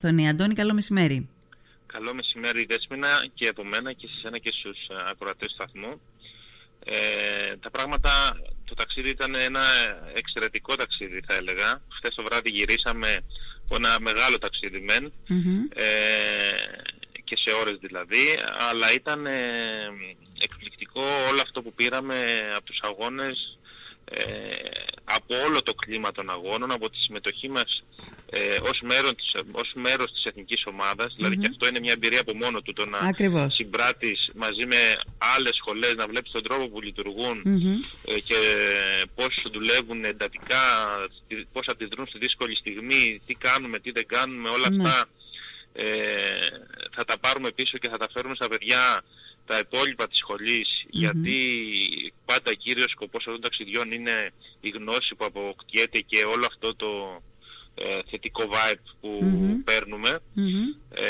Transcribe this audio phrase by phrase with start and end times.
[0.00, 1.28] Στον Αντώνη, καλό μεσημέρι.
[1.86, 6.00] Καλό μεσημέρι Δέσποινα και από μένα και σε ένα και στους ε, ακροατές του σταθμού.
[6.84, 8.10] Ε, τα πράγματα,
[8.64, 9.60] το ταξίδι ήταν ένα
[10.14, 11.82] εξαιρετικό ταξίδι θα έλεγα.
[11.88, 13.24] Χθες το βράδυ γυρίσαμε
[13.64, 15.12] από ένα μεγάλο ταξίδι μεν
[15.74, 15.84] ε,
[17.24, 18.38] και σε ώρες δηλαδή,
[18.70, 19.40] αλλά ήταν ε,
[20.38, 22.16] εκπληκτικό όλο αυτό που πήραμε
[22.56, 23.57] από τους αγώνες, ε,
[25.04, 27.82] από όλο το κλίμα των αγώνων, από τη συμμετοχή μας
[28.30, 30.64] ε, ως, μέρος της, ως μέρος της εθνικής
[31.16, 33.54] δηλαδή και αυτό είναι μια εμπειρία από μόνο του το να Ακριβώς.
[33.54, 34.76] συμπράττεις μαζί με
[35.36, 37.42] άλλες σχολές, να βλέπεις τον τρόπο που λειτουργούν
[38.06, 38.36] ε, και
[39.14, 40.60] πώς δουλεύουν εντατικά,
[41.52, 44.82] πώς αντιδρούν στη δύσκολη στιγμή, τι κάνουμε, τι δεν κάνουμε, όλα Ναι.
[44.88, 45.08] αυτά
[45.72, 45.84] ε,
[46.94, 49.02] θα τα πάρουμε πίσω και θα τα φέρουμε στα παιδιά
[49.48, 51.38] τα υπόλοιπα της σχολης γιατί
[52.24, 57.22] πάντα κύριος σκοπός αυτών των ταξιδιών είναι η γνώση που αποκτιέται και όλο αυτό το
[57.74, 59.20] ε, θετικό vibe που
[59.64, 60.18] παίρνουμε.
[60.34, 60.64] Μμμ.
[60.90, 61.04] Ε,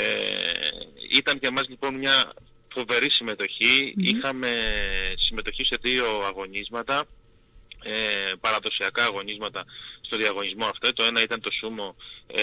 [1.15, 2.33] ήταν για μας λοιπόν μια
[2.73, 3.93] φοβερή συμμετοχή.
[3.97, 4.49] Είχαμε
[5.17, 7.05] συμμετοχή σε δύο αγωνίσματα,
[7.83, 9.65] ε, παραδοσιακά αγωνίσματα
[10.01, 10.93] στο διαγωνισμό αυτό.
[10.93, 11.95] Το ένα ήταν το σούμο
[12.27, 12.41] ε,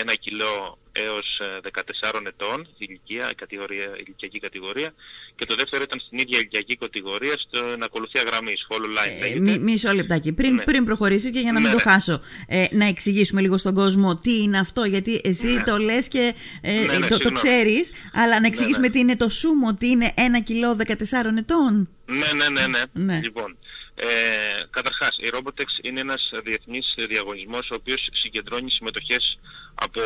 [0.00, 1.68] ένα κιλό έως ε,
[2.12, 4.92] 14 ετών ηλικία, η κατηγορία, ηλικιακή κατηγορία
[5.36, 9.38] και το δεύτερο ήταν στην ίδια ηλικιακή κατηγορία στην ακολουθία γραμμής, follow line Ε, λέγεται.
[9.40, 10.32] μη- μισό λεπτάκι.
[10.32, 10.62] Πριν, Ναι.
[10.62, 11.90] πριν προχωρήσεις και για να μην Ναι, το ναι.
[11.92, 15.62] χάσω, ε, να εξηγήσουμε λίγο στον κόσμο τι είναι αυτό, γιατί εσύ Ναι.
[15.62, 17.36] το λες και ε, Ναι, ναι, το, το συγγνώμη.
[17.36, 18.92] ξέρεις, αλλά να εξηγήσουμε ναι.
[18.92, 21.88] τι είναι το σούμο, τι είναι ένα κιλό 14 ετών.
[22.06, 22.82] Ναι, ναι, ναι, ναι.
[22.92, 23.20] Ναι.
[23.22, 23.56] Λοιπόν,
[24.02, 29.38] ε, καταρχάς, η Robotex είναι ένας διεθνής διαγωνισμός ο οποίος συγκεντρώνει συμμετοχές
[29.74, 30.00] από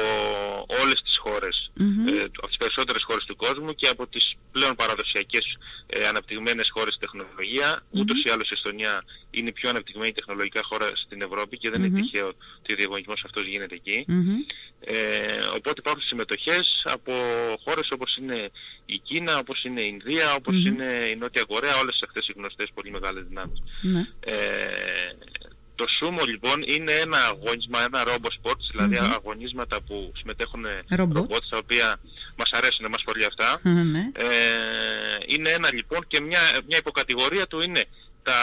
[0.83, 5.56] όλες τις χώρες, ε, από τις περισσότερες χώρες του κόσμου και από τις πλέον παραδοσιακές
[5.87, 7.83] ε, αναπτυγμένες χώρες τεχνολογία.
[7.91, 11.84] Ούτως ή άλλως η Εστονία είναι η πιο αναπτυγμένη τεχνολογικά χώρα στην Ευρώπη και δεν
[11.84, 12.28] είναι τυχαίο
[12.59, 14.05] ότι ο διαγωνισμός αυτός γίνεται εκεί.
[14.09, 14.37] Μμμ.
[14.87, 14.95] Ε,
[15.56, 17.12] οπότε υπάρχουν συμμετοχές από
[17.65, 18.50] χώρες όπως είναι
[18.87, 22.70] η Κίνα, όπως είναι η Ινδία, όπως είναι η Νότια Κορέα, όλες αυτές οι γνωστές
[22.75, 23.62] πολύ μεγάλες δυνάμεις.
[23.93, 24.00] Ναι.
[24.21, 24.34] Ε,
[25.75, 31.17] το σούμο λοιπόν είναι ένα αγώνισμα, ένα robot sports, δηλαδη αγωνίσματα που συμμετέχουν Ρομπότ.
[31.17, 31.97] ρομπότ, τα οποία
[32.37, 33.61] μας αρέσουν εμάς πολύ αυτά.
[33.62, 34.11] ναι.
[34.12, 34.25] Ε,
[35.27, 37.84] είναι ένα λοιπόν και μια, μια υποκατηγορία του είναι
[38.23, 38.34] τα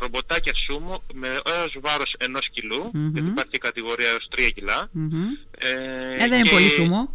[0.00, 4.88] ρομποτάκια σούμο με έως βάρος ενός κιλού, γιατί υπάρχει και κατηγορία έως 3 κιλά.
[4.92, 5.22] Μμμ.
[5.58, 5.70] Ε,
[6.14, 7.14] Ε, δεν είναι και- πολύ σούμο.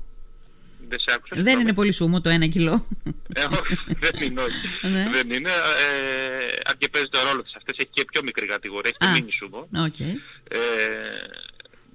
[0.90, 1.36] Δεν σε άκουσα.
[1.36, 1.62] Δεν συγγνώμη.
[1.62, 2.86] είναι πολύ σούμο το ένα κιλό.
[3.34, 4.68] Ε, όχι, δεν είναι, όχι.
[4.94, 5.10] Ναι.
[5.12, 5.50] Δεν είναι.
[5.50, 7.56] Ε, αν και παίζει το ρόλο της.
[7.56, 9.14] Αυτές έχει και πιο μικρή κατηγορία, έχει Α.
[9.14, 9.86] το mini sumo.
[9.86, 10.00] Οκ.
[10.00, 10.58] Ε,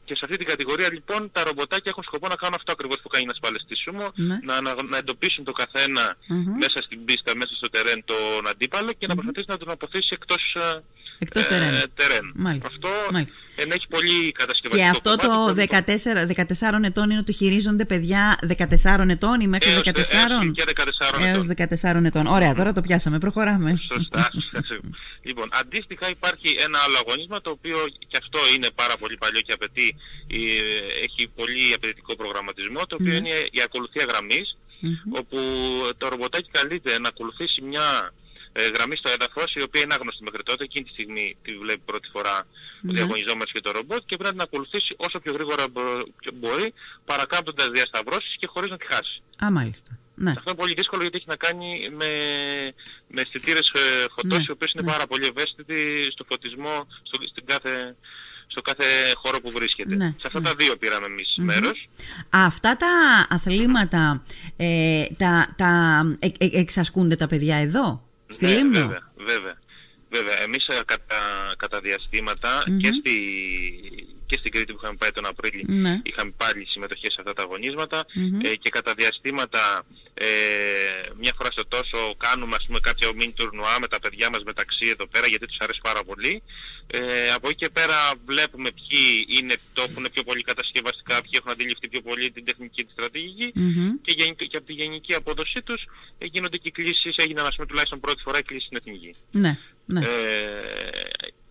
[0.05, 3.09] και σε αυτή την κατηγορία λοιπόν τα ρομποτάκια έχουν σκοπό να κάνουν αυτό ακριβώς που
[3.09, 4.39] κάνει ένας παλαιστής σούμο, Ναι.
[4.43, 6.57] να, να, να εντοπίσουν το καθένα Μμμ.
[6.63, 10.57] μέσα στην πίστα, μέσα στο τερέν τον αντίπαλο και να προσπαθήσει να τον αποθήσει εκτός
[10.59, 10.83] ε,
[11.23, 11.71] Εκτός τερέν.
[11.95, 12.33] τερέν.
[12.35, 12.67] Μάλιστα.
[12.69, 13.37] Αυτό Μάλιστα.
[13.57, 16.27] ενέχει πολύ κατασκευαστικό Και αυτό κομμάτι, το πολύ 14,
[16.81, 19.93] 14 ετών είναι ότι χειρίζονται παιδιά 14 ετών ή μέχρι Έως 14.
[19.93, 21.47] δε- έως και 14 Έως ετών.
[21.47, 22.27] 14 ετών.
[22.27, 23.19] Ωραία, τώρα το πιάσαμε.
[23.19, 23.81] Προχωράμε.
[23.93, 24.31] Σωστά.
[25.23, 27.77] λοιπόν, αντίστοιχα υπάρχει ένα άλλο αγωνίσμα το οποίο
[28.09, 29.97] και αυτό είναι πάρα πολύ παλιό και απαιτεί,
[30.31, 30.37] ε,
[31.05, 34.57] έχει πολύ απαιτητικό προγραμματισμό, το οποίο είναι η ακολουθία γραμμής,
[35.11, 35.39] όπου
[35.99, 38.13] το ρομποτάκι καλείται να ακολουθήσει μια
[38.53, 41.83] ε, γραμμή στο έδαφος, η οποία είναι άγνωστη μέχρι τότε, εκείνη τη στιγμή τη βλέπει
[41.85, 42.47] πρώτη φορά
[42.89, 46.73] ο διαγωνιζόμενος και το ρομπότ και πρέπει να την ακολουθήσει όσο πιο γρήγορα μπο- μπορεί,
[47.05, 49.21] παρακάμπτοντας διασταυρώσεις και χωρίς να τη χάσει.
[49.45, 49.99] Α, μάλιστα.
[50.15, 50.31] Ναι.
[50.31, 52.07] Αυτό είναι πολύ δύσκολο γιατί έχει να κάνει με,
[53.09, 57.45] με αισθητήρες ε, φωτός Ναι, οι οποίες είναι πάρα πολύ ευαίσθητοι στο φωτισμό, στο, στην
[57.45, 57.97] κάθε,
[58.47, 58.85] στο κάθε
[59.15, 59.95] χώρο που βρίσκεται.
[59.95, 61.89] Ναι, Σε αυτά τα δύο πήραμε εμείς μέρος.
[62.31, 62.87] Αυτά τα
[63.31, 64.23] αθλήματα
[64.57, 68.79] ε, τα, τα ε, ε, εξασκούνται τα παιδιά εδώ, στη ναι, Λίμνο.
[68.79, 69.59] Βέβαια, βέβαια.
[70.13, 73.17] Βέβαια, εμείς ε, κατά, κατά διαστηματα και, στη,
[74.27, 76.01] και στην Κρήτη που είχαμε πάει τον Απρίλιο Ναι.
[76.03, 78.05] είχαμε πάλι συμμετοχή σε αυτά τα αγωνισματα
[78.43, 79.85] ε, και κατά διαστήματα
[80.23, 80.27] ε,
[81.19, 84.87] μια φορά στο τόσο κάνουμε ας πούμε κάποιο mini τουρνουά με τα παιδιά μας μεταξύ
[84.87, 86.43] εδώ πέρα γιατί τους αρέσει πάρα πολύ.
[86.87, 91.51] Ε, από εκεί και πέρα βλέπουμε ποιοι είναι, το έχουν πιο πολύ κατασκευαστικά, ποιοι έχουν
[91.51, 93.91] αντιληφθεί πιο πολύ την τεχνική και τη στρατηγική Μμμ.
[94.03, 95.85] και, γενικ- και από τη γενική απόδοσή τους
[96.19, 99.15] ε, γίνονται και κλήσεις, έγιναν ας πούμε τουλάχιστον πρώτη φορά κλήσεις στην εθνική.
[99.31, 100.01] Ναι, ναι.
[100.01, 100.09] Ε,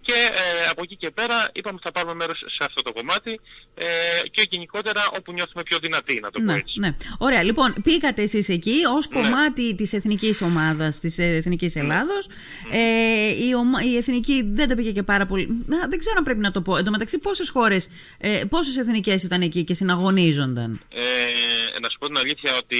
[0.09, 0.19] και
[0.63, 3.39] ε, από εκεί και πέρα είπαμε ότι θα πάρουμε μέρος σε αυτό το κομμάτι
[3.75, 3.85] ε,
[4.31, 6.79] και γενικότερα όπου νιώθουμε πιο δυνατοί, να το πω Ναι, έτσι.
[6.79, 6.93] ναι.
[7.17, 9.21] Ωραία, λοιπόν, πήγατε εσείς εκεί ως Ναι.
[9.21, 12.27] κομμάτι της εθνικής ομάδας της Εθνικής Ελλάδος.
[12.71, 15.47] Ε, η, ομα- η εθνική δεν τα πήγε και πάρα πολύ.
[15.65, 16.77] Να, δεν ξέρω αν πρέπει να το πω.
[16.77, 21.97] Εν τω μεταξύ, πόσες χώρες, ε, πόσες εθνικές ήταν εκεί και συναγωνίζονταν; Ε, να σου
[21.99, 22.77] πω την αλήθεια ότι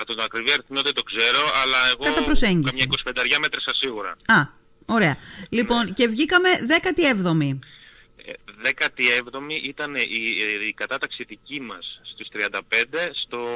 [0.00, 2.62] από τον ακριβή αριθμό δεν το ξέρω, αλλά Κατά εγώ προσέγγιση.
[2.62, 4.10] καμιά 25 μέτρησα σίγουρα.
[4.26, 5.16] Α, ωραία.
[5.48, 7.58] Λοιπόν, και βγήκαμε 17η.
[8.64, 9.18] 17η
[9.64, 10.00] ήταν η,
[10.68, 12.58] η κατάταξη δική μας στις 35
[13.12, 13.46] στο,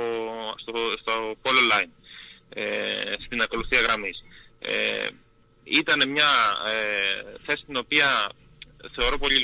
[0.56, 1.88] στο, στο Polo Line,
[2.48, 4.24] ε, στην ακολουθία γραμμής.
[4.58, 5.08] Ε,
[5.64, 6.30] ήταν μια
[6.66, 8.30] ε, θέση την οποία
[8.98, 9.38] θεωρώ πολύ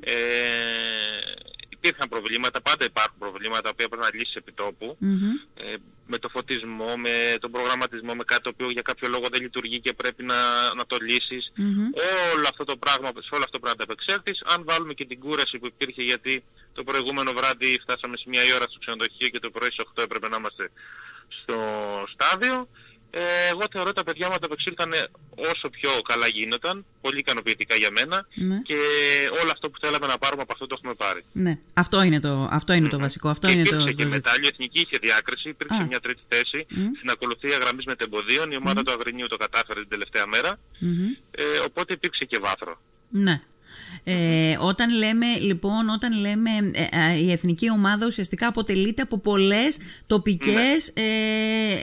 [0.00, 0.14] Ε,
[1.80, 4.52] υπήρχαν προβλήματα, πάντα υπάρχουν προβλήματα τα οποία πρέπει να λύσεις επί
[5.54, 5.74] ε,
[6.06, 9.80] με το φωτισμό, με τον προγραμματισμό, με κάτι το οποίο για κάποιο λόγο δεν λειτουργεί
[9.80, 10.34] και πρέπει να,
[10.74, 11.52] να το λύσεις.
[12.34, 14.42] Όλο αυτό το πράγμα, σε όλο αυτό πρέπει να τα επεξέλθεις.
[14.44, 16.42] Αν βάλουμε και την κούραση που υπήρχε γιατί
[16.74, 20.28] το προηγούμενο βράδυ φτάσαμε σε μια ώρα στο ξενοδοχείο και το πρωί στις 8 έπρεπε
[20.28, 20.70] να είμαστε
[21.28, 21.56] στο
[22.12, 22.68] στάδιο.
[23.10, 23.20] Ε,
[23.50, 24.92] εγώ θεωρώ τα παιδιά μου ανταπεξήλθαν
[25.34, 28.60] όσο πιο καλά γίνονταν, πολύ ικανοποιητικά για μένα Ναι.
[28.64, 28.74] και
[29.42, 31.24] όλο αυτό που θέλαμε να πάρουμε από αυτό το έχουμε πάρει.
[31.32, 31.58] Ναι.
[31.74, 33.28] Αυτό είναι το, αυτό είναι το βασικό.
[33.28, 35.86] Αυτό και είναι το, υπήρξε και το μετάλλιο, η Εθνική είχε διάκριση, υπήρξε Α.
[35.86, 36.86] μια τρίτη θέση Μμ.
[36.96, 41.06] στην ακολουθία γραμμής μετεμποδίων, η ομάδα του Αγρινίου το κατάφερε την τελευταία μέρα, Μμμ.
[41.30, 42.80] ε, οπότε υπήρξε και βάθρο.
[43.10, 43.40] Ναι.
[44.10, 49.78] Ε, όταν λέμε, λοιπόν, όταν λέμε ε, ε, η εθνική ομάδα ουσιαστικά αποτελείται από πολλές
[50.06, 51.02] τοπικές ε,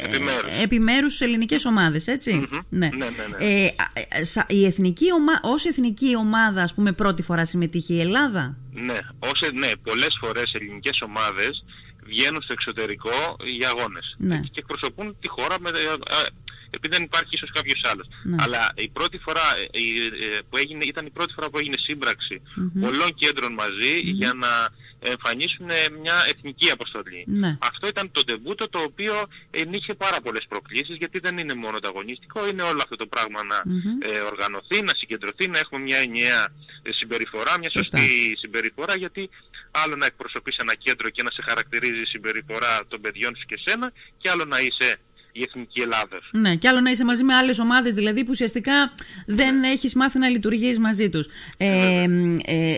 [0.04, 0.42] Επιμέρους.
[0.60, 2.60] ε, επιμέρους ελληνικές ομάδες, έτσι; Μμμ.
[2.69, 2.89] Ναι.
[2.98, 3.06] Ναι, ναι,
[3.38, 3.45] ναι.
[3.45, 5.33] Ε, α, ε, σα- η εθνική ομα...
[5.42, 10.54] ως εθνική ομάδα, ας πούμε, πρώτη φορά συμμετείχε η Ελλάδα; Ναι, όσε, ναι, πολλές φορές
[10.54, 11.63] ελληνικές ομάδες
[12.06, 14.38] βγαίνουν στο εξωτερικό για αγώνες Ναι.
[14.39, 16.27] και εκπροσωπούν τη χώρα με, ε, ε,
[16.75, 18.07] επειδή δεν υπάρχει ίσως κάποιος άλλος.
[18.24, 18.36] Ναι.
[18.39, 19.42] Αλλά η πρώτη φορά
[19.72, 22.81] ε, η, ε, που έγινε, ήταν η πρώτη φορά που έγινε σύμπραξη Μμμ.
[22.81, 24.69] πολλών κέντρων μαζί για να
[25.00, 27.24] εμφανίσουν ε, μια εθνική αποστολή.
[27.27, 27.57] Ναι.
[27.62, 29.13] Αυτό ήταν το ντεμπούτο το οποίο
[29.51, 33.44] ενείχε πάρα πολλές προκλήσεις γιατί δεν είναι μόνο το αγωνιστικό, είναι όλο αυτό το πράγμα
[33.44, 33.81] να Μμμ.
[34.01, 37.98] ε, οργανωθεί, να συγκεντρωθεί, να έχουμε μια ενιαία ε, συμπεριφορά, μια Σωστά.
[37.98, 39.30] σωστή συμπεριφορά γιατί
[39.72, 43.60] άλλο να εκπροσωπείς ένα κέντρο και να σε χαρακτηρίζει η συμπεριφορά των παιδιών σου και
[43.66, 45.00] σένα και άλλο να είσαι
[45.38, 46.30] η Εθνική Ελλάδος.
[46.32, 48.94] Ναι, και άλλο να είσαι μαζί με άλλες ομάδες, δηλαδή που ουσιαστικά
[49.26, 51.28] δεν έχεις μάθει να λειτουργείς μαζί τους.
[51.58, 52.06] Ε, ε,
[52.46, 52.78] ε,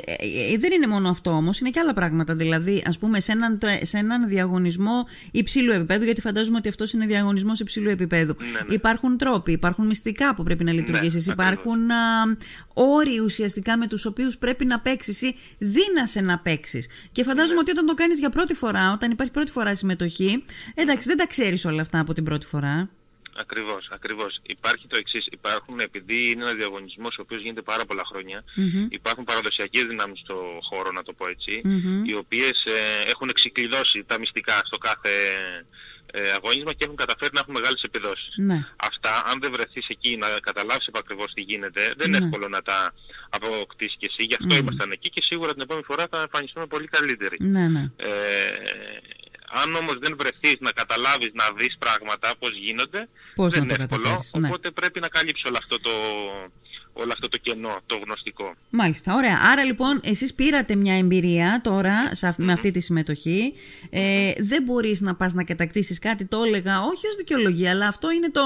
[0.54, 2.36] ε, δεν είναι μόνο αυτό όμως, είναι και άλλα πράγματα.
[2.36, 7.06] Δηλαδή, ας πούμε, σε έναν, σε έναν διαγωνισμό υψηλού επίπεδου, γιατί φαντάζομαι ότι αυτός είναι
[7.06, 8.36] διαγωνισμός υψηλού επίπεδου.
[8.40, 8.74] Ναι, ναι.
[8.74, 11.52] Υπάρχουν τρόποι, υπάρχουν μυστικά που πρέπει να λειτουργήσεις, ακριβώς.
[11.52, 12.38] υπάρχουν α,
[12.74, 16.88] όροι ουσιαστικά με τους οποίους πρέπει να παίξεις ή δύνασαι να παίξεις.
[17.12, 20.44] Και φαντάζομαι ότι όταν το κάνεις για πρώτη φορά, όταν υπάρχει πρώτη φορά συμμετοχή,
[20.76, 22.90] εντάξει, δεν τα ξέρεις όλα αυτά από την πρώτη φορά.
[23.40, 24.40] Ακριβώς, ακριβώς.
[24.44, 25.28] Υπάρχει το εξής.
[25.32, 28.88] Υπάρχουν, επειδή είναι ένας διαγωνισμός ο οποίος γίνεται πάρα πολλά χρόνια, Μμμ.
[28.90, 32.04] υπάρχουν παραδοσιακές δυνάμεις στο χώρο, να το πω έτσι, Μμμ.
[32.06, 35.10] οι οποίες ε, έχουν ξεκλειδώσει τα μυστικά στο κάθε
[36.12, 38.34] ε, αγώνισμα και έχουν καταφέρει να έχουν μεγάλες επιδόσεις.
[38.38, 38.66] Ναι.
[38.76, 42.26] Αυτά, αν δεν βρεθείς εκεί να καταλάβεις επακριβώς τι γίνεται, δεν είναι Ναι.
[42.26, 42.94] εύκολο να τα
[43.30, 44.24] αποκτήσεις και εσύ.
[44.24, 44.62] Γι' αυτό Μμμ.
[44.62, 47.38] ήμασταν εκεί και σίγουρα την επόμενη φορά θα εμφανιστούμε πολύ καλύτεροι.
[47.40, 47.90] Ναι, ναι.
[47.98, 48.08] Ε,
[49.62, 53.74] αν όμως δεν βρεθείς να καταλάβεις, να δεις πράγματα, πώς γίνονται, Πώς δεν να το
[53.74, 54.48] είναι εύκολο, καταφέρεις, ναι.
[54.48, 55.92] οπότε πρέπει να καλύψεις όλο αυτό το,
[57.00, 58.56] όλο αυτό το κενό, το γνωστικό.
[58.70, 59.40] Μάλιστα, ωραία.
[59.52, 63.54] Άρα λοιπόν εσείς πήρατε μια εμπειρία τώρα σε αυ- με αυτή τη συμμετοχή.
[63.90, 68.12] Ε, δεν μπορείς να πας να κατακτήσεις κάτι, το έλεγα, όχι ως δικαιολογία, αλλά αυτό
[68.12, 68.42] είναι το,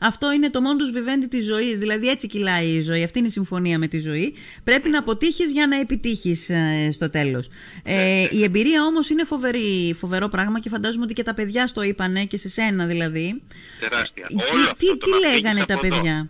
[0.00, 1.78] αυτό είναι το modus vivendi της ζωής.
[1.78, 4.34] Δηλαδή έτσι κυλάει η ζωή, αυτή είναι η συμφωνία με τη ζωή.
[4.64, 7.48] Πρέπει να αποτύχεις για να επιτύχεις ε, στο τέλος.
[7.82, 11.82] Ε, η εμπειρία όμως είναι φοβερή, φοβερό πράγμα και φαντάζομαι ότι και τα παιδιά στο
[11.82, 13.42] είπανε και σε σένα δηλαδή.
[13.80, 14.26] Τεράστια.
[14.26, 15.96] Τι, Όλο αυτό τι, το τι να φύγεις λέγανε τα από εδώ.
[15.96, 16.28] παιδιά;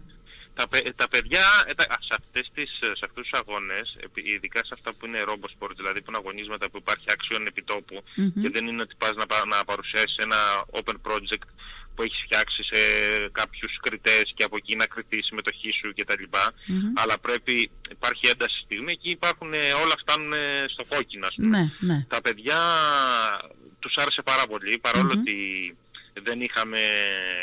[0.55, 4.59] Τα, παι- τα παιδιά ε, τα- σε, αυτές τις, σε αυτούς τους αγώνες, επί- ειδικά
[4.65, 8.43] σε αυτά που είναι RoboSport, δηλαδή που είναι αγωνίσματα που υπάρχει action επιτόπου Μμμ.
[8.43, 10.37] και δεν είναι ότι πας να, πα- να παρουσιάσεις ένα
[10.71, 11.47] open project
[11.95, 12.77] που έχεις φτιάξει σε
[13.33, 16.23] κάποιους κριτές και από εκεί να κρυθεί η συμμετοχή σου κτλ.
[16.67, 16.93] Μμμ.
[16.95, 21.35] Αλλά πρέπει, υπάρχει ένταση στη στιγμή και υπάρχουν ε, όλα φτάνουν ε, στο κόκκινο ας
[21.35, 21.59] πούμε.
[21.79, 22.05] Ναι, ναι.
[22.09, 22.59] Τα παιδιά
[23.79, 25.37] τους άρεσε πάρα πολύ παρόλο ότι
[26.23, 26.79] δεν είχαμε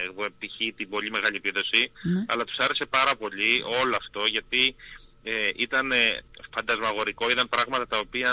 [0.05, 0.75] εγώ π.χ.
[0.75, 2.25] την πολύ μεγάλη επίδοση Ναι.
[2.27, 4.75] αλλά τους άρεσε πάρα πολύ όλο αυτό γιατί
[5.23, 6.23] ε, ήταν ε,
[6.55, 8.31] φαντασμαγορικό, ήταν πράγματα τα οποία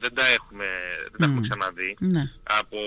[0.00, 0.66] δεν τα έχουμε,
[1.10, 1.48] δεν τα έχουμε Μμ.
[1.48, 1.96] ξαναδεί.
[1.98, 2.30] ναι.
[2.42, 2.78] Από,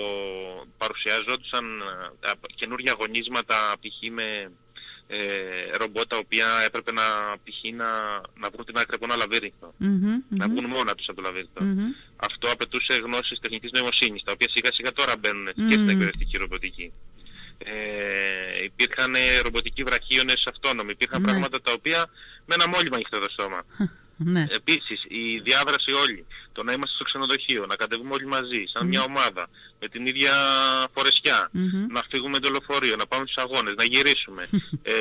[0.78, 1.80] παρουσιάζονταν
[2.20, 4.10] ε, από καινούργια αγωνίσματα π.χ.
[4.10, 4.52] με
[5.06, 7.02] ε, ρομπότ τα οποία έπρεπε να,
[7.44, 7.72] π.χ.
[7.74, 7.88] να,
[8.38, 9.74] να βρουν την άκρη από ένα λαβύρινθο.
[9.76, 10.52] Μμμ, Να μμμ.
[10.54, 11.60] βγουν μόνα τους από το λαβύρινθο.
[11.64, 11.92] Μμμ.
[12.22, 15.70] Αυτό απαιτούσε γνώσεις τεχνητής νοημοσύνης, τα οποία σιγά σιγά τώρα μπαίνουν και Μμμ.
[15.70, 16.92] στην εκπαιδευτική ρομποτική.
[17.58, 21.26] Ε, υπήρχαν ε, ρομποτικοί βραχίονες αυτόνομοι, υπήρχαν Ναι.
[21.28, 22.10] πράγματα τα οποία
[22.46, 23.64] με ένα μόλυμα ανοιχτό το στόμα.
[24.24, 24.46] Ναι.
[24.50, 29.02] Επίσης, η διάδραση όλη, το να είμαστε στο ξενοδοχείο, να κατεβούμε όλοι μαζί, σαν μια
[29.02, 29.48] ομάδα,
[29.80, 30.32] με την ίδια
[30.94, 31.86] φορεσιά, Μμμ.
[31.92, 34.48] να φύγουμε το λεωφορείο, να πάμε στους αγώνες, να γυρίσουμε.
[34.82, 34.92] ε,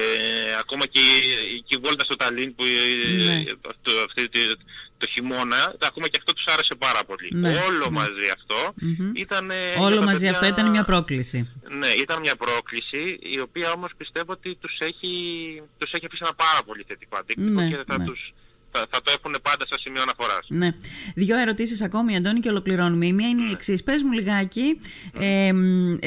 [0.59, 3.43] ακόμα και, η- και η βόλτα στο Ταλίν που ε, Ναι.
[3.81, 4.55] το, αυτή, τη-
[5.01, 7.29] το χειμώνα, ακόμα και αυτό τους άρεσε πάρα πολύ.
[7.33, 7.89] Ναι, Όλο ναι.
[7.99, 9.11] μαζί αυτό Μμμ.
[9.15, 9.49] ήταν...
[9.51, 11.39] ε, για Όλο τα μαζί παιδιά- αυτό ήταν μια πρόκληση.
[11.79, 13.01] ναι, ήταν μια πρόκληση
[13.35, 15.11] η οποία όμως πιστεύω ότι τους έχει,
[15.77, 18.05] τους έχει αφήσει ένα πάρα πολύ θετικό αντίκτυπο Ναι, και θα ναι.
[18.05, 18.33] τους
[18.71, 20.45] θα, θα το έχουν πάντα σαν σημείο αναφοράς.
[20.47, 20.71] Ναι.
[21.15, 23.05] Δύο ερωτήσεις ακόμη, Αντώνη, και ολοκληρώνουμε.
[23.05, 23.83] Η μία είναι η εξής.
[23.83, 24.79] Πες μου λιγάκι,
[25.19, 25.47] ε, ε,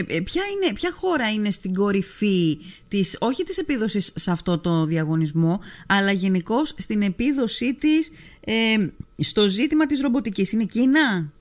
[0.06, 2.58] ε, ποια, είναι, ποια χώρα είναι στην κορυφή
[2.88, 8.12] της, όχι της επίδοσης σε αυτό το διαγωνισμό, αλλά γενικώς στην επίδοσή της
[8.44, 8.76] ε,
[9.18, 10.52] στο ζήτημα της ρομποτικής.
[10.52, 11.32] Είναι η Κίνα;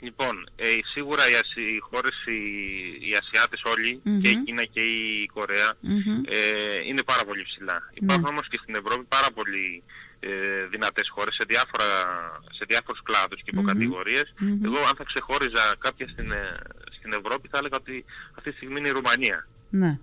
[0.00, 2.40] Λοιπόν, ε, σίγουρα οι, Ασι, οι χώρες, οι,
[3.08, 5.76] οι Ασιάτες όλοι, και η Κίνα και η κορεα
[6.24, 6.38] ε,
[6.86, 7.90] είναι πάρα πολύ ψηλά.
[7.94, 9.82] Υπάρχουν όμως και στην Ευρώπη πάρα πολύ
[10.20, 11.88] ε, δυνατές χώρες σε, διάφορα,
[12.52, 14.34] σε διάφορους κλάδους και υποκατηγορίες.
[14.64, 16.56] Εγώ αν θα ξεχώριζα κάποια στην, ε,
[16.98, 18.04] στην Ευρώπη θα έλεγα ότι
[18.36, 19.46] αυτή τη στιγμή είναι η Ρουμανία.
[19.70, 19.98] Ναι.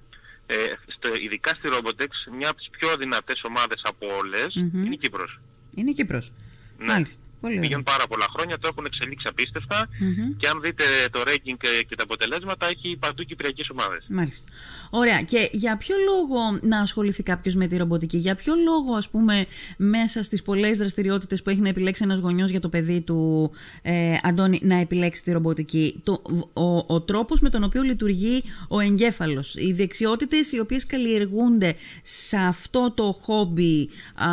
[0.45, 0.55] Ε,
[0.87, 5.39] στο, ειδικά στη Robotex, μια από τις πιο δυνατές ομάδες από όλες είναι η Κύπρος.
[5.75, 6.31] Είναι η Κύπρος.
[6.77, 6.85] Ναι.
[6.85, 7.23] Μάλιστα.
[7.43, 7.61] Πολύ ωραία.
[7.65, 9.89] Πηγαίνουν πάρα πολλά χρόνια, το έχουν εξελίξει απίστευτα
[10.37, 14.05] και αν δείτε το ranking και, και τα αποτελέσματα έχει παντού κυπριακές ομάδες.
[14.07, 14.47] Μάλιστα.
[14.89, 15.21] Ωραία.
[15.21, 19.45] Και για ποιο λόγο να ασχοληθεί κάποιος με τη ρομποτική, για ποιο λόγο, ας πούμε,
[19.77, 24.15] μέσα στις πολλές δραστηριότητες που έχει να επιλέξει ένας γονιός για το παιδί του, ε,
[24.23, 26.21] Αντώνη, να επιλέξει τη ρομποτική, το,
[26.53, 32.37] ο, ο τρόπος με τον οποίο λειτουργεί ο εγκέφαλος, οι δεξιότητες οι οποίες καλλιεργούνται σε
[32.37, 34.27] αυτό το χόμπι, α,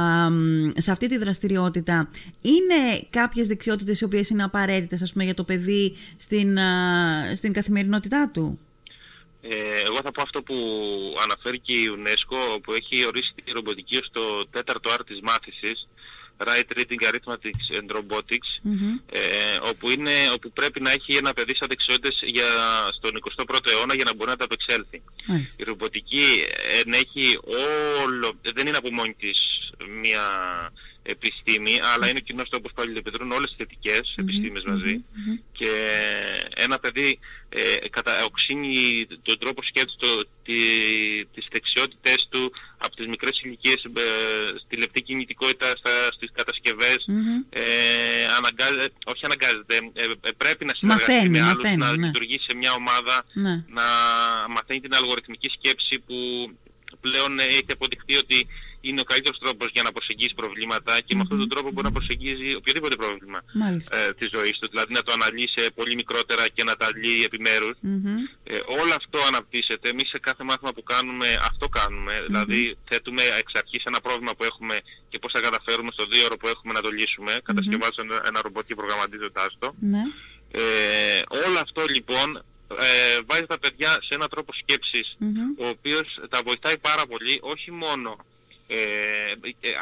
[0.76, 2.08] σε αυτή τη δραστηριότητα,
[2.42, 7.52] είναι κάποιες δεξιότητες οι οποίες είναι απαραίτητες, ας πούμε, για το παιδί στην, α, στην
[7.52, 8.59] καθημερινότητά του;
[9.42, 10.54] Ε, εγώ θα πω αυτό που
[11.23, 15.87] αναφέρει και η UNESCO που έχει ορίσει τη ρομποτική ως το τέταρτο άρτη της μάθησης
[16.47, 18.50] Right Reading Arithmetic and Robotics
[19.11, 19.21] ε,
[19.62, 22.45] όπου, είναι, όπου πρέπει να έχει ένα παιδί σαν δεξιότητες για,
[22.92, 25.02] στον 21ο αιώνα για να μπορεί να τα απεξέλθει.
[25.57, 26.25] Η ρομποτική
[26.85, 27.38] ενέχει
[28.04, 30.25] όλο, δεν είναι από μόνη της μια
[31.02, 35.04] επιστήμη, αλλά είναι κοινός τόπος που αλληλεπιδρούν όλες τις θετικές επιστήμες μαζί
[35.52, 35.71] και
[36.54, 40.54] ένα παιδί ε, καταοξύνει τον τρόπο σκέψης, το, τη,
[41.35, 43.88] τις δεξιότητες του από τις μικρές ηλικίες ε,
[44.64, 47.07] στη λεπτή κινητικότητα, στα, στις κατασκευές,
[47.50, 47.62] ε,
[48.38, 52.07] αναγκάζεται, όχι αναγκάζεται, ε, ε, πρέπει να συνεργαστεί Μαθαίνει, με άλλους, μαθαίνει, να ναι.
[52.07, 53.64] λειτουργήσει σε μια ομάδα, Ναι.
[53.69, 53.83] να
[54.49, 56.16] μαθαίνει την αλγοριθμική σκέψη που
[57.00, 58.47] πλέον ε, έχει αποδειχθεί ότι
[58.80, 61.92] είναι ο καλύτερος τρόπος για να προσεγγίσει προβλήματα και με αυτόν τον τρόπο μπορεί να
[61.92, 63.96] προσεγγίζει οποιοδήποτε πρόβλημα Μάλιστα.
[63.96, 67.22] ε, της ζωής του, δηλαδή να το αναλύει σε πολύ μικρότερα και να τα λύει
[67.25, 67.76] επιμέρους.
[67.80, 68.16] Μμμ.
[68.44, 69.88] Ε, όλο αυτό αναπτύσσεται.
[69.88, 72.25] Εμείς σε κάθε μάθημα που κάνουμε αυτό κάνουμε.
[72.26, 76.37] Δηλαδή θέτουμε εξ αρχής ένα πρόβλημα που έχουμε και πώς θα καταφέρουμε στο δύο ώρο
[76.37, 79.75] που έχουμε να το λύσουμε, κατασκευάζοντας ένα, ένα ρομπότ και προγραμματίζοντάς το.
[79.80, 80.02] Ναι.
[80.52, 82.37] Ε, όλο αυτό λοιπόν
[82.78, 85.38] ε, βάζει τα παιδιά σε έναν τρόπο σκέψης Μμμ.
[85.58, 88.29] ο οποίος τα βοηθάει πάρα πολύ όχι μόνο ε, ε,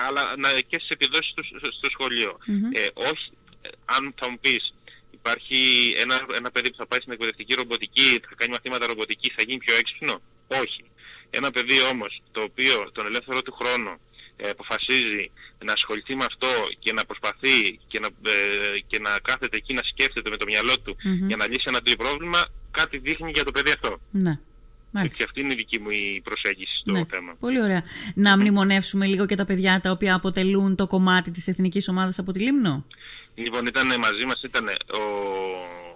[0.07, 2.39] αλλά να, και στις επιδόσεις του στο, στο σχολείο.
[2.73, 3.31] Ε, όχι,
[3.63, 4.75] ε, αν θα μου πεις
[5.11, 5.59] υπάρχει
[5.99, 9.59] ένα, ένα παιδί που θα πάει στην εκπαιδευτική ρομποτική, θα κάνει μαθήματα ρομποτικής, θα γίνει
[9.59, 10.85] πιο έξυπνο; Όχι.
[11.31, 14.01] Ένα παιδί όμως το οποίο τον ελεύθερο του χρόνο
[14.37, 15.31] ε, αποφασίζει
[15.65, 19.83] να ασχοληθεί με αυτό και να προσπαθεί και να, ε, και να κάθεται εκεί να
[19.83, 23.53] σκέφτεται με το μυαλό του για να λύσει ένα τέτοιο πρόβλημα, κάτι δείχνει για το
[23.53, 24.01] παιδί αυτό.
[24.11, 24.39] Ναι.
[24.99, 25.17] Μάλιστα.
[25.17, 27.05] Και αυτή είναι η δική μου η προσέγγιση στο Ναι.
[27.11, 27.35] θέμα.
[27.41, 27.83] Πολύ ωραία.
[28.15, 32.33] Να μνημονεύσουμε λίγο και τα παιδιά τα οποία αποτελούν το κομμάτι της εθνικής ομάδας από
[32.33, 32.85] τη Λίμνο;
[33.35, 35.03] Λοιπόν, ήταν μαζί μας ήταν ο,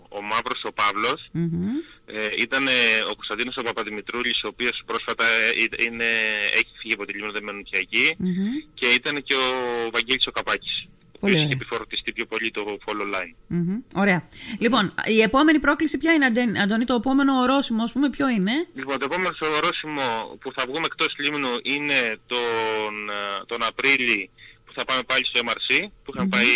[0.08, 1.68] ο Μαύρος ο Παύλος, Μμμ.
[2.06, 2.64] ε, ήταν
[3.10, 6.04] ο Κωνσταντίνος ο Παπαδημητρούλης, ο οποίος πρόσφατα ε, είναι,
[6.52, 8.46] έχει φύγει από τη Λίμνο, δεν μένει πια εκεί, Μμμ.
[8.74, 9.46] και ήταν και ο
[9.92, 11.42] Βαγγέλης ο Καπάκης, ο Πολύ οποίος ωραία.
[11.42, 13.34] έχει επιφορτιστεί πιο πολύ το follow line.
[13.46, 13.78] Μμμ.
[13.94, 14.20] Ωραία.
[14.58, 18.52] Λοιπόν, η επόμενη πρόκληση ποια είναι, Αντε- Αντώνη, το επόμενο ορόσημο, ας πούμε, ποιο είναι;
[18.74, 20.02] Λοιπόν, το επόμενο ορόσημο
[20.40, 24.30] που θα βγούμε εκτός Λίμνου είναι τον, ε, τον Απρίλη
[24.66, 25.70] που θα πάμε πάλι στο MRC,
[26.04, 26.52] που είχαμε πάει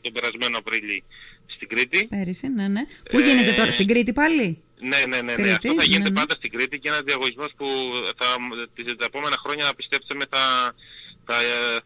[0.00, 1.02] τον περασμένο Απρίλη
[1.54, 2.06] στην Κρήτη.
[2.06, 2.82] Πέρυσι, ναι, ναι.
[3.10, 5.32] Πού γίνεται τώρα, στην Κρήτη πάλι; Ναι, ναι, ναι, ναι.
[5.34, 6.20] Κρήτη, Αυτό θα γίνεται ναι, ναι.
[6.20, 7.66] πάντα στην Κρήτη και ένας διαγωνισμός που
[8.18, 8.26] θα,
[8.74, 10.74] τις- τα επόμενα χρόνια πιστέψτε με θα,
[11.26, 11.34] θα,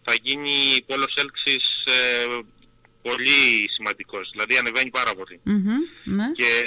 [0.04, 2.38] θα γίνει πόλος έλξης ε,
[3.02, 4.28] πολύ σημαντικός.
[4.30, 5.40] Δηλαδή ανεβαίνει πάρα πολύ.
[5.42, 5.64] Μμμ,
[6.04, 6.24] ναι.
[6.32, 6.64] Και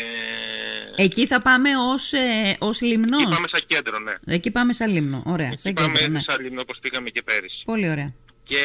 [0.96, 3.22] Εκεί θα πάμε ως, ε, ως λιμνός.
[3.24, 4.14] εκεί πάμε σαν κέντρο, ναι.
[4.26, 5.24] Εκεί πάμε σαν λίμνο.
[5.26, 6.22] Ωραία, Εκεί σαν πάμε κέντρο, ναι.
[6.28, 7.62] σαν Λίμνο όπως πήγαμε και πέρυσι.
[7.66, 8.14] Πολύ ωραία.
[8.44, 8.62] Και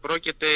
[0.00, 0.46] πρόκειται,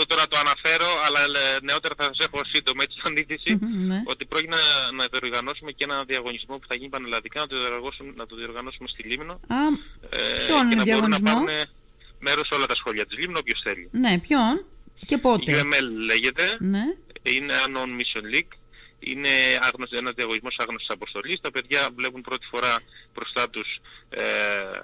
[0.00, 3.86] αυτό τώρα το αναφέρω, αλλά ε, νεότερα θα σας έχω σύντομα έτσι σαν είδηση, Μμμ,
[3.86, 4.02] ναι.
[4.04, 4.62] ότι πρόκειται να,
[4.98, 8.88] να διοργανώσουμε και ένα διαγωνισμό που θα γίνει πανελλαδικά, να το διοργανώσουμε, να το διοργανώσουμε
[8.88, 9.32] στη Λίμνο.
[9.32, 9.56] Α,
[10.10, 11.48] Ε, Ποιον και να μπορούν να διαγωνισμό; πάρουν
[12.18, 13.88] μέρος σε όλα τα σχολεία της Λίμνου, όποιος θέλει.
[13.92, 14.64] ναι, ποιον
[15.06, 16.82] και πότε; UML λέγεται, Ναι.
[17.22, 18.52] είναι Unknown Mission League,
[19.00, 19.28] είναι
[19.60, 21.40] άγνωστο, ένας διαγωνισμός άγνωστης αποστολής.
[21.40, 22.78] Τα παιδιά βλέπουν πρώτη φορά
[23.14, 24.80] μπροστά τους ε, ε, ε,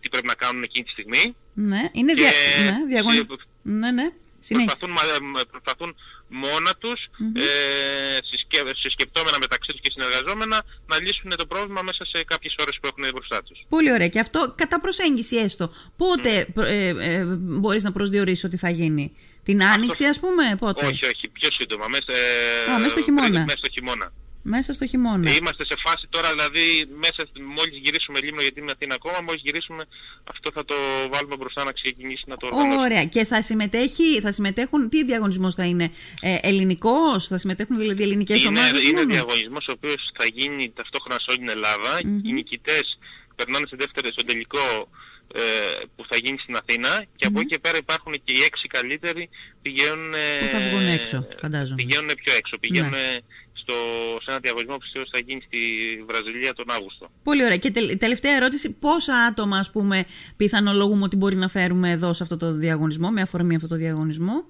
[0.00, 1.36] τι πρέπει να κάνουν εκείνη τη στιγμή.
[1.54, 2.30] Ναι, είναι Και δια...
[2.70, 3.16] ναι, διαγωνι...
[3.16, 3.26] συ-
[3.62, 4.10] ναι, ναι.
[4.40, 4.76] Συνέχισε.
[4.86, 4.90] προσπαθούν,
[5.32, 5.96] μα- ε, προσπαθούν
[6.28, 7.00] μόνα τους,
[7.34, 7.42] ε,
[8.30, 12.78] συσκε, συσκεπτόμενα μεταξύ τους και συνεργαζόμενα, να να λύσουν το πρόβλημα μέσα σε κάποιες ώρες
[12.80, 13.58] που έχουν μπροστά τους.
[13.68, 14.08] Πολύ ωραία.
[14.08, 15.72] Και αυτό κατά προσέγγιση έστω.
[15.96, 21.04] Πότε ε, ε, μπορείς να προσδιορίσεις ότι θα γίνει; Την άνοιξη ας πούμε, πότε; Όχι,
[21.06, 21.86] όχι, πιο σύντομα.
[21.88, 22.12] Μέσα,
[22.74, 23.40] Α, μέσα στο χειμώνα.
[23.44, 24.12] Μέσα στο χειμώνα.
[24.48, 25.30] Μέσα στο χειμώνα.
[25.30, 27.22] Είμαστε σε φάση τώρα, δηλαδή, μέσα,
[27.56, 29.86] μόλις γυρίσουμε Λίμνο, γιατί είναι Αθήνα ακόμα, μόλις γυρίσουμε,
[30.24, 30.74] αυτό θα το
[31.10, 32.82] βάλουμε μπροστά να ξεκινήσει να το οργανώσουμε.
[32.82, 33.04] Ωραία.
[33.04, 38.44] Και θα, συμμετέχει, θα συμμετέχουν, τι διαγωνισμός θα είναι, ε, ελληνικός, θα συμμετέχουν δηλαδή ελληνικές
[38.44, 42.32] είναι, ομάδες Είναι μόνο; διαγωνισμός ο οποίος θα γίνει ταυτόχρονα σε όλη την ελλαδα Οι
[42.32, 42.98] νικητές
[43.36, 44.88] περνάνε σε δεύτερο, στον τελικό
[45.34, 45.40] ε,
[45.96, 49.28] που θα γίνει στην Αθήνα και από εκεί και πέρα υπάρχουν και οι έξι καλύτεροι
[49.62, 51.74] πηγαίνουν, ε, Που θα βγουν έξω, φαντάζομαι.
[51.82, 52.92] πηγαίνουν πιο έξω, πηγαίνουν
[53.52, 53.74] στο,
[54.22, 55.58] σε ένα διαγωνισμό που πιστεύω θα γίνει στη
[56.08, 57.10] Βραζιλία τον Αύγουστο.
[57.24, 57.56] Πολύ ωραία.
[57.56, 60.04] Και τελ- τελευταία ερώτηση, πόσα άτομα ας πούμε
[60.36, 64.44] πιθανολογούμε ότι μπορεί να φέρουμε εδώ σε αυτό το διαγωνισμό, με αφορμή αυτό το διαγωνισμό;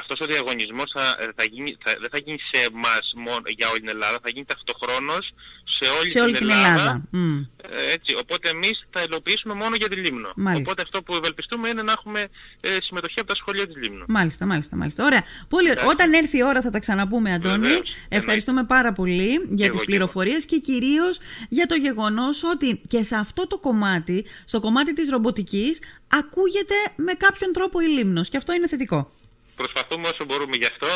[0.00, 3.68] Αυτός ο διαγωνισμός θα, ε, θα γίνει, θα, δεν θα γίνει σε εμάς μόνο για
[3.70, 5.32] όλη την Ελλάδα, θα γίνει ταυτοχρόνως
[5.64, 7.02] σε όλη, σε όλη την, την Ελλάδα.
[7.10, 7.38] Μμ.
[7.38, 10.32] Ε, Έτσι, οπότε εμείς θα υλοποιήσουμε μόνο για τη Λίμνο.
[10.36, 10.62] Μάλιστα.
[10.62, 12.28] Οπότε αυτό που ευελπιστούμε είναι να έχουμε
[12.60, 14.04] ε, συμμετοχή από τα σχολεία της Λίμνου.
[14.08, 15.04] Μάλιστα, μάλιστα, μάλιστα.
[15.04, 15.22] Ωραία.
[15.48, 15.82] Πολύ ωραία.
[15.82, 16.04] Εντάξει.
[16.06, 17.66] Όταν έρθει η ώρα θα τα ξαναπούμε, Αντώνη.
[17.66, 17.94] Βεβαίως.
[18.08, 19.84] Ευχαριστούμε πάρα πολύ για εγώ τις και εγώ.
[19.84, 21.18] πληροφορίες και κυρίως
[21.48, 27.12] για το γεγονός ότι και σε αυτό το κομμάτι, στο κομμάτι της ρομποτικής, ακούγεται με
[27.12, 29.10] κάποιον τρόπο η Λίμνος και αυτό είναι θετικό.
[29.56, 30.88] Προσπαθούμε όσο μπορούμε γι' αυτό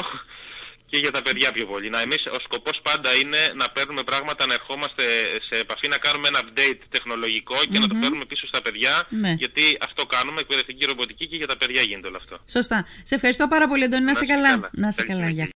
[0.90, 1.88] και για τα παιδιά πιο πολύ.
[1.90, 5.02] Να εμείς ο σκοπός πάντα είναι να παίρνουμε πράγματα, να ερχόμαστε
[5.48, 9.06] σε επαφή, να κάνουμε ένα update τεχνολογικό και να το παίρνουμε πίσω στα παιδιά.
[9.08, 9.32] Ναι.
[9.38, 12.38] Γιατί αυτό κάνουμε, εκπαιδευτική ρομποτική και για τα παιδιά γίνεται όλο αυτό.
[12.50, 12.86] Σωστά.
[13.02, 14.04] Σε ευχαριστώ πάρα πολύ, Αντώνη.
[14.04, 14.48] Να Να είσαι είσαι καλά.
[14.50, 14.70] καλά.
[14.72, 15.22] Να είσαι Καλή καλά.
[15.22, 15.44] συνέχεια.
[15.44, 15.52] Γεια.